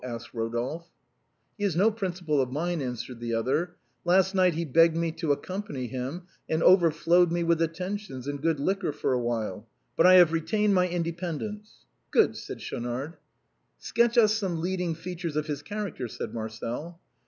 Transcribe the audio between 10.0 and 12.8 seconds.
I have retained my independence."" Good," said